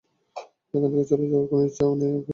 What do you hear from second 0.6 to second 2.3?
এখান থেকে চলে যাওয়ার কোন ইচ্ছে নেই নাকি তোমার?